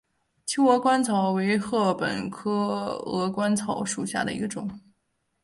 [0.47, 2.49] 秋鹅观草为禾本科
[3.05, 4.67] 鹅观草属下的一个种。